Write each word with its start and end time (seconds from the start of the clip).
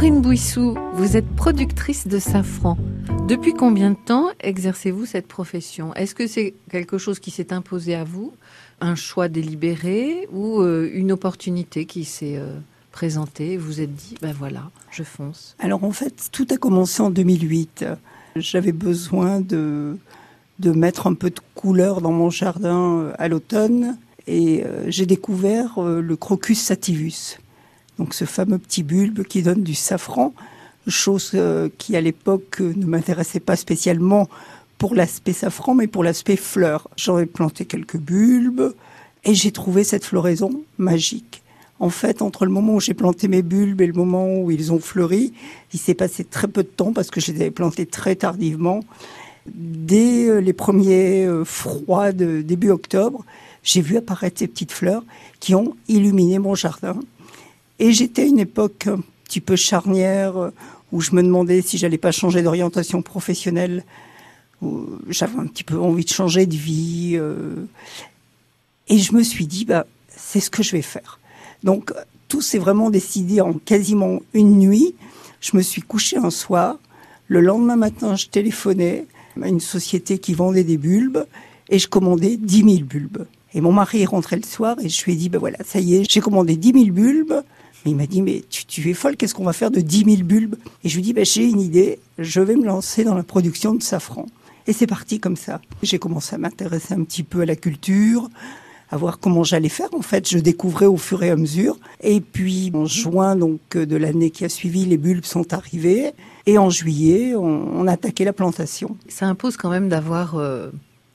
Laurine 0.00 0.22
Bouissou, 0.22 0.78
vous 0.94 1.18
êtes 1.18 1.28
productrice 1.36 2.08
de 2.08 2.18
safran. 2.18 2.78
Depuis 3.28 3.52
combien 3.52 3.90
de 3.90 3.98
temps 4.02 4.30
exercez-vous 4.40 5.04
cette 5.04 5.28
profession? 5.28 5.92
Est-ce 5.92 6.14
que 6.14 6.26
c'est 6.26 6.54
quelque 6.70 6.96
chose 6.96 7.18
qui 7.18 7.30
s'est 7.30 7.52
imposé 7.52 7.94
à 7.94 8.02
vous, 8.02 8.32
un 8.80 8.94
choix 8.94 9.28
délibéré 9.28 10.26
ou 10.32 10.62
euh, 10.62 10.90
une 10.94 11.12
opportunité 11.12 11.84
qui 11.84 12.06
s'est 12.06 12.38
euh, 12.38 12.58
présentée 12.92 13.58
Vous 13.58 13.82
êtes 13.82 13.94
dit, 13.94 14.14
ben 14.22 14.32
voilà, 14.32 14.70
je 14.90 15.02
fonce? 15.02 15.54
Alors 15.58 15.84
en 15.84 15.92
fait, 15.92 16.30
tout 16.32 16.46
a 16.48 16.56
commencé 16.56 17.02
en 17.02 17.10
2008. 17.10 17.84
J'avais 18.36 18.72
besoin 18.72 19.42
de, 19.42 19.98
de 20.60 20.70
mettre 20.70 21.08
un 21.08 21.14
peu 21.14 21.28
de 21.28 21.40
couleur 21.54 22.00
dans 22.00 22.12
mon 22.12 22.30
jardin 22.30 23.00
euh, 23.00 23.12
à 23.18 23.28
l'automne 23.28 23.98
et 24.26 24.64
j'ai 24.86 25.04
découvert 25.04 25.80
le 25.80 26.16
crocus 26.16 26.60
sativus 26.60 27.38
donc 28.00 28.14
ce 28.14 28.24
fameux 28.24 28.58
petit 28.58 28.82
bulbe 28.82 29.24
qui 29.24 29.42
donne 29.42 29.62
du 29.62 29.74
safran, 29.74 30.32
chose 30.86 31.32
euh, 31.34 31.68
qui 31.76 31.96
à 31.96 32.00
l'époque 32.00 32.56
euh, 32.62 32.72
ne 32.74 32.86
m'intéressait 32.86 33.40
pas 33.40 33.56
spécialement 33.56 34.26
pour 34.78 34.94
l'aspect 34.94 35.34
safran, 35.34 35.74
mais 35.74 35.86
pour 35.86 36.02
l'aspect 36.02 36.36
fleur. 36.36 36.88
Ai 36.96 37.26
planté 37.26 37.66
quelques 37.66 37.98
bulbes 37.98 38.74
et 39.24 39.34
j'ai 39.34 39.52
trouvé 39.52 39.84
cette 39.84 40.06
floraison 40.06 40.62
magique. 40.78 41.42
En 41.78 41.90
fait, 41.90 42.22
entre 42.22 42.46
le 42.46 42.50
moment 42.50 42.76
où 42.76 42.80
j'ai 42.80 42.94
planté 42.94 43.28
mes 43.28 43.42
bulbes 43.42 43.82
et 43.82 43.86
le 43.86 43.92
moment 43.92 44.40
où 44.40 44.50
ils 44.50 44.72
ont 44.72 44.80
fleuri, 44.80 45.34
il 45.74 45.78
s'est 45.78 45.94
passé 45.94 46.24
très 46.24 46.48
peu 46.48 46.62
de 46.62 46.68
temps 46.68 46.94
parce 46.94 47.10
que 47.10 47.20
je 47.20 47.32
les 47.32 47.42
avais 47.42 47.50
plantés 47.50 47.84
très 47.84 48.16
tardivement. 48.16 48.80
Dès 49.46 50.26
euh, 50.26 50.40
les 50.40 50.54
premiers 50.54 51.28
froids 51.44 52.12
de 52.12 52.40
début 52.40 52.70
octobre, 52.70 53.26
j'ai 53.62 53.82
vu 53.82 53.98
apparaître 53.98 54.38
ces 54.38 54.48
petites 54.48 54.72
fleurs 54.72 55.04
qui 55.38 55.54
ont 55.54 55.76
illuminé 55.86 56.38
mon 56.38 56.54
jardin. 56.54 56.98
Et 57.80 57.92
j'étais 57.92 58.22
à 58.22 58.24
une 58.26 58.38
époque 58.38 58.86
un 58.88 59.00
petit 59.24 59.40
peu 59.40 59.56
charnière 59.56 60.36
euh, 60.36 60.50
où 60.92 61.00
je 61.00 61.12
me 61.12 61.22
demandais 61.22 61.62
si 61.62 61.78
j'allais 61.78 61.98
pas 61.98 62.12
changer 62.12 62.42
d'orientation 62.42 63.00
professionnelle. 63.00 63.84
J'avais 65.08 65.38
un 65.38 65.46
petit 65.46 65.64
peu 65.64 65.78
envie 65.78 66.04
de 66.04 66.10
changer 66.10 66.44
de 66.44 66.54
vie. 66.54 67.12
Euh. 67.14 67.54
Et 68.88 68.98
je 68.98 69.14
me 69.14 69.22
suis 69.22 69.46
dit, 69.46 69.64
bah, 69.64 69.86
c'est 70.08 70.40
ce 70.40 70.50
que 70.50 70.62
je 70.62 70.72
vais 70.72 70.82
faire. 70.82 71.18
Donc, 71.64 71.94
tout 72.28 72.42
s'est 72.42 72.58
vraiment 72.58 72.90
décidé 72.90 73.40
en 73.40 73.54
quasiment 73.54 74.20
une 74.34 74.58
nuit. 74.58 74.94
Je 75.40 75.56
me 75.56 75.62
suis 75.62 75.80
couché 75.80 76.18
un 76.18 76.30
soir. 76.30 76.76
Le 77.28 77.40
lendemain 77.40 77.76
matin, 77.76 78.14
je 78.14 78.26
téléphonais 78.26 79.06
à 79.40 79.48
une 79.48 79.60
société 79.60 80.18
qui 80.18 80.34
vendait 80.34 80.64
des 80.64 80.76
bulbes 80.76 81.24
et 81.70 81.78
je 81.78 81.88
commandais 81.88 82.36
10 82.36 82.56
000 82.58 82.84
bulbes. 82.84 83.24
Et 83.54 83.60
mon 83.60 83.72
mari 83.72 84.02
est 84.02 84.06
rentré 84.06 84.36
le 84.36 84.44
soir 84.44 84.76
et 84.80 84.88
je 84.88 85.04
lui 85.04 85.12
ai 85.12 85.16
dit, 85.16 85.28
ben 85.28 85.38
voilà, 85.38 85.58
ça 85.64 85.80
y 85.80 85.96
est, 85.96 86.10
j'ai 86.10 86.20
commandé 86.20 86.56
10 86.56 86.72
000 86.72 86.84
bulbes 86.92 87.42
il 87.86 87.96
m'a 87.96 88.06
dit, 88.06 88.22
mais 88.22 88.44
tu, 88.48 88.90
es 88.90 88.94
folle, 88.94 89.16
qu'est-ce 89.16 89.34
qu'on 89.34 89.44
va 89.44 89.52
faire 89.52 89.70
de 89.70 89.80
10 89.80 90.04
000 90.04 90.22
bulbes? 90.22 90.56
Et 90.84 90.88
je 90.88 90.96
lui 90.96 91.02
dis, 91.02 91.12
bah, 91.12 91.24
j'ai 91.24 91.44
une 91.44 91.60
idée, 91.60 91.98
je 92.18 92.40
vais 92.40 92.56
me 92.56 92.66
lancer 92.66 93.04
dans 93.04 93.14
la 93.14 93.22
production 93.22 93.74
de 93.74 93.82
safran. 93.82 94.26
Et 94.66 94.72
c'est 94.72 94.86
parti 94.86 95.18
comme 95.18 95.36
ça. 95.36 95.60
J'ai 95.82 95.98
commencé 95.98 96.34
à 96.34 96.38
m'intéresser 96.38 96.94
un 96.94 97.02
petit 97.04 97.22
peu 97.22 97.40
à 97.40 97.46
la 97.46 97.56
culture, 97.56 98.28
à 98.90 98.96
voir 98.96 99.18
comment 99.18 99.44
j'allais 99.44 99.70
faire. 99.70 99.88
En 99.94 100.02
fait, 100.02 100.28
je 100.28 100.38
découvrais 100.38 100.86
au 100.86 100.98
fur 100.98 101.22
et 101.22 101.30
à 101.30 101.36
mesure. 101.36 101.78
Et 102.02 102.20
puis, 102.20 102.70
en 102.74 102.84
juin 102.84 103.34
donc 103.34 103.60
de 103.72 103.96
l'année 103.96 104.30
qui 104.30 104.44
a 104.44 104.50
suivi, 104.50 104.84
les 104.84 104.98
bulbes 104.98 105.24
sont 105.24 105.54
arrivés. 105.54 106.10
Et 106.46 106.58
en 106.58 106.68
juillet, 106.68 107.34
on, 107.34 107.86
a 107.86 107.92
attaqué 107.92 108.24
la 108.24 108.32
plantation. 108.32 108.96
Ça 109.08 109.26
impose 109.26 109.56
quand 109.56 109.70
même 109.70 109.88
d'avoir 109.88 110.36
euh, 110.36 110.70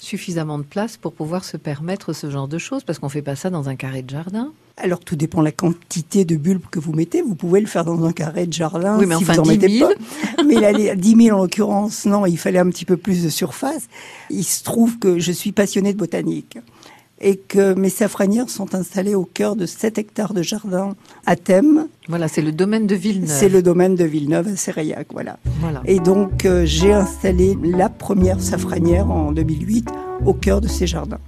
suffisamment 0.00 0.58
de 0.58 0.64
place 0.64 0.96
pour 0.96 1.12
pouvoir 1.12 1.44
se 1.44 1.56
permettre 1.56 2.12
ce 2.12 2.30
genre 2.30 2.48
de 2.48 2.58
choses, 2.58 2.84
parce 2.84 2.98
qu'on 2.98 3.08
fait 3.08 3.22
pas 3.22 3.36
ça 3.36 3.50
dans 3.50 3.68
un 3.68 3.76
carré 3.76 4.02
de 4.02 4.10
jardin. 4.10 4.52
Alors 4.76 5.00
tout 5.00 5.16
dépend 5.16 5.40
de 5.40 5.46
la 5.46 5.52
quantité 5.52 6.24
de 6.24 6.36
bulbes 6.36 6.66
que 6.70 6.78
vous 6.78 6.92
mettez. 6.92 7.20
Vous 7.20 7.34
pouvez 7.34 7.60
le 7.60 7.66
faire 7.66 7.84
dans 7.84 8.04
un 8.04 8.12
carré 8.12 8.46
de 8.46 8.52
jardin 8.52 8.96
oui, 8.98 9.06
mais 9.06 9.16
si 9.16 9.24
enfin, 9.24 9.34
vous 9.34 9.40
en 9.40 9.42
10 9.42 9.48
mettez 9.50 9.78
000. 9.78 9.90
pas. 9.90 10.42
Mais 10.44 10.54
là, 10.54 10.72
les 10.72 10.94
10 10.94 11.24
000 11.24 11.36
en 11.36 11.42
l'occurrence, 11.42 12.06
non, 12.06 12.26
il 12.26 12.38
fallait 12.38 12.60
un 12.60 12.70
petit 12.70 12.84
peu 12.84 12.96
plus 12.96 13.24
de 13.24 13.28
surface. 13.28 13.88
Il 14.30 14.44
se 14.44 14.62
trouve 14.62 14.98
que 14.98 15.18
je 15.18 15.32
suis 15.32 15.50
passionnée 15.52 15.92
de 15.92 15.98
botanique 15.98 16.58
et 17.20 17.36
que 17.36 17.74
mes 17.74 17.88
safranières 17.88 18.50
sont 18.50 18.74
installées 18.74 19.14
au 19.14 19.24
cœur 19.24 19.56
de 19.56 19.66
7 19.66 19.98
hectares 19.98 20.34
de 20.34 20.42
jardin 20.42 20.94
à 21.26 21.36
thème. 21.36 21.88
Voilà, 22.08 22.28
c'est 22.28 22.42
le 22.42 22.52
domaine 22.52 22.86
de 22.86 22.94
Villeneuve. 22.94 23.30
C'est 23.30 23.48
le 23.48 23.62
domaine 23.62 23.94
de 23.94 24.04
Villeneuve 24.04 24.48
à 24.48 24.56
Séréac, 24.56 25.08
voilà. 25.12 25.38
Voilà. 25.60 25.82
Et 25.84 26.00
donc 26.00 26.44
euh, 26.44 26.64
j'ai 26.64 26.92
installé 26.92 27.56
la 27.62 27.88
première 27.88 28.40
safranière 28.40 29.10
en 29.10 29.32
2008 29.32 29.88
au 30.24 30.34
cœur 30.34 30.60
de 30.60 30.68
ces 30.68 30.86
jardins. 30.86 31.20